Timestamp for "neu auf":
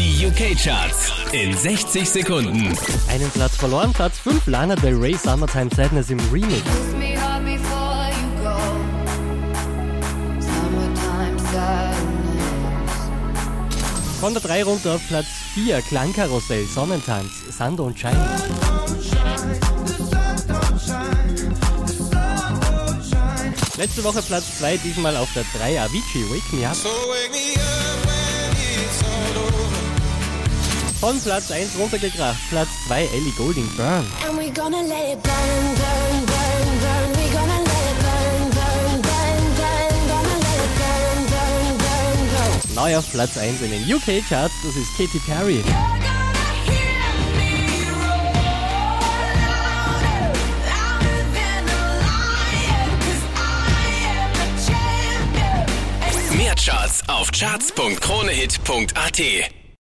42.74-43.10